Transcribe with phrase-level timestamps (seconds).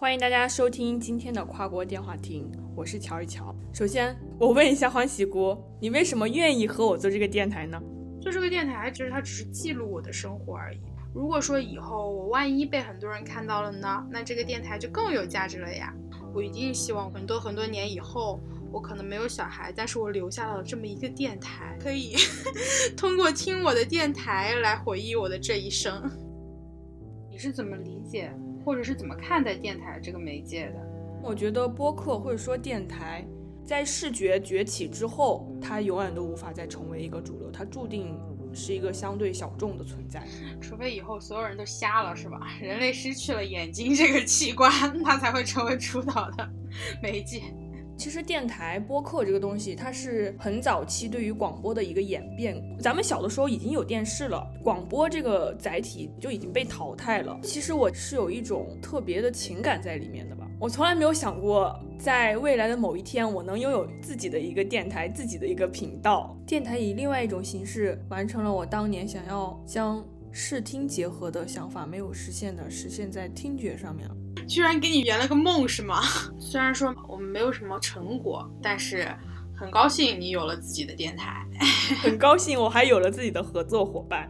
[0.00, 3.54] 欢迎大家收听今天的跨国电话亭，我是乔一乔。
[3.70, 7.78] 首先，我问一下欢喜姑，你为什么愿意和我做这个电台呢？
[8.18, 10.78] 做这个电台，其实它只是记录我的生活而已。
[11.14, 15.94] 如果说以后我万一被很多人看到了呢，那这个电台就更有价值了呀。
[16.32, 18.40] 我一定希望很多很多年以后，
[18.72, 22.14] 我可能没有小孩，但是我留下了这么一个电台，可以
[22.96, 26.10] 通过听我的电台来回忆我的这一生。
[27.40, 28.30] 你是怎么理解？
[28.62, 30.86] 或者是怎么看待电台这个媒介的？
[31.22, 33.26] 我觉得播客或者说电台，
[33.64, 38.14] 在视觉崛起之后，它永远都无法再成为一个主流，它注定
[38.52, 40.22] 是一个相对小众的存在。
[40.60, 42.40] 除非以后所有人都瞎了，是吧？
[42.60, 44.70] 人类失去了眼睛这个器官，
[45.02, 46.46] 它才会成为主导的
[47.02, 47.40] 媒介。
[48.00, 52.58] 其实电台播客这个东西，它是很早期对于广播的一个演变。
[52.80, 57.38] 咱们小的时候已经有电视了，广播这个载体就已经被淘汰了。
[57.42, 60.48] 其实我是有一种特别的情感在里面的吧。
[60.58, 66.34] 我从来没有想过，在未来的某一天，我能拥有自己的一个电台，自己的一个频道。
[66.46, 70.02] 电台以另外一种形式完成了我当年想要将
[70.32, 74.16] 视听结合的想法没有实现的，实现在听觉上面了。
[74.48, 76.00] 居然给你圆了个梦是吗？
[76.50, 79.06] 虽然说我们没有什么成果，但是
[79.54, 81.46] 很高兴你有了自己的电台，
[82.02, 84.28] 很高兴我还有了自己的合作伙伴。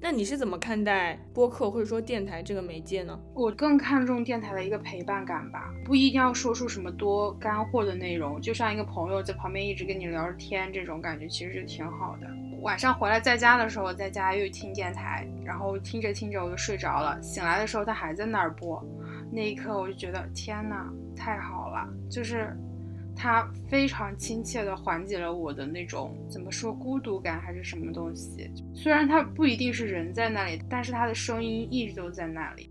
[0.00, 3.20] 那你是怎么看待播客或者说电台这个媒介呢？
[3.34, 12.26] 我更看重电台的一个陪伴感吧，不一定要说出什么多干货的内容，就像一个朋友在旁边一直跟你聊着天，这种感觉其实就挺好的。
[12.62, 18.82] 晚上回来在家的时候，在家又听电台，然后听着听着我就睡着了，醒来的时候他还在那儿播。
[19.32, 21.88] 那一刻，我就觉得天哪，太好了！
[22.10, 22.54] 就是
[23.16, 28.50] 他非常亲切的缓解了我的那种怎么说孤独感还是什么东西。
[28.74, 32.70] 虽然他不一定是人在那里，但是他的声音一直都在那里。